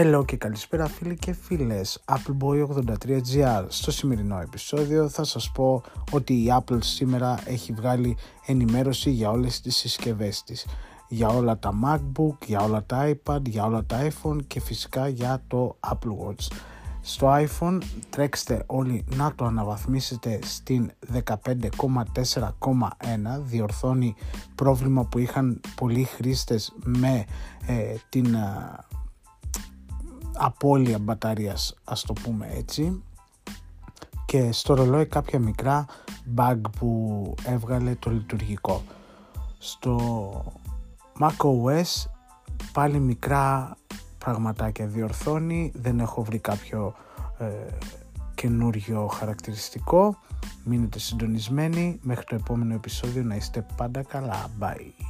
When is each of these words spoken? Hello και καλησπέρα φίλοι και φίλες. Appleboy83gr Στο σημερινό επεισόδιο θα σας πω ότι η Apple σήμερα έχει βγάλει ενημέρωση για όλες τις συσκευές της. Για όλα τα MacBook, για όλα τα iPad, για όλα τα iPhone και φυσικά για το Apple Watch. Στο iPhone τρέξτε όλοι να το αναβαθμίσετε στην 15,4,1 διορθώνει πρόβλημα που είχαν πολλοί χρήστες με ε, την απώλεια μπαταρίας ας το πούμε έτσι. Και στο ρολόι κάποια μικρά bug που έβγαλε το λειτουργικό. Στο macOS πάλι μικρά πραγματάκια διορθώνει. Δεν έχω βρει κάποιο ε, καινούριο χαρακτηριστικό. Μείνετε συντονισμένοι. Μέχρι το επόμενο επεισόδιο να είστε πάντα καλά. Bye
Hello 0.00 0.24
και 0.24 0.36
καλησπέρα 0.36 0.86
φίλοι 0.86 1.16
και 1.16 1.32
φίλες. 1.32 2.04
Appleboy83gr 2.04 3.64
Στο 3.68 3.90
σημερινό 3.90 4.40
επεισόδιο 4.40 5.08
θα 5.08 5.24
σας 5.24 5.50
πω 5.50 5.82
ότι 6.10 6.32
η 6.32 6.46
Apple 6.58 6.78
σήμερα 6.78 7.38
έχει 7.44 7.72
βγάλει 7.72 8.16
ενημέρωση 8.46 9.10
για 9.10 9.30
όλες 9.30 9.60
τις 9.60 9.76
συσκευές 9.76 10.44
της. 10.44 10.66
Για 11.08 11.28
όλα 11.28 11.58
τα 11.58 11.72
MacBook, 11.84 12.46
για 12.46 12.60
όλα 12.60 12.84
τα 12.84 13.10
iPad, 13.10 13.48
για 13.48 13.64
όλα 13.64 13.84
τα 13.84 14.08
iPhone 14.08 14.38
και 14.46 14.60
φυσικά 14.60 15.08
για 15.08 15.42
το 15.48 15.78
Apple 15.88 16.26
Watch. 16.26 16.46
Στο 17.00 17.32
iPhone 17.32 17.78
τρέξτε 18.10 18.62
όλοι 18.66 19.04
να 19.14 19.34
το 19.34 19.44
αναβαθμίσετε 19.44 20.38
στην 20.42 20.90
15,4,1 21.12 21.22
διορθώνει 23.40 24.14
πρόβλημα 24.54 25.04
που 25.04 25.18
είχαν 25.18 25.60
πολλοί 25.76 26.04
χρήστες 26.04 26.72
με 26.84 27.24
ε, 27.66 27.94
την 28.08 28.36
απώλεια 30.38 30.98
μπαταρίας 30.98 31.74
ας 31.84 32.02
το 32.02 32.12
πούμε 32.12 32.48
έτσι. 32.54 33.02
Και 34.26 34.52
στο 34.52 34.74
ρολόι 34.74 35.06
κάποια 35.06 35.38
μικρά 35.38 35.86
bug 36.36 36.60
που 36.78 37.34
έβγαλε 37.44 37.94
το 37.94 38.10
λειτουργικό. 38.10 38.82
Στο 39.58 39.98
macOS 41.20 42.10
πάλι 42.72 42.98
μικρά 42.98 43.76
πραγματάκια 44.18 44.86
διορθώνει. 44.86 45.72
Δεν 45.74 46.00
έχω 46.00 46.22
βρει 46.22 46.38
κάποιο 46.38 46.94
ε, 47.38 47.46
καινούριο 48.34 49.06
χαρακτηριστικό. 49.06 50.18
Μείνετε 50.64 50.98
συντονισμένοι. 50.98 51.98
Μέχρι 52.02 52.24
το 52.24 52.34
επόμενο 52.34 52.74
επεισόδιο 52.74 53.22
να 53.22 53.34
είστε 53.34 53.66
πάντα 53.76 54.02
καλά. 54.02 54.50
Bye 54.60 55.07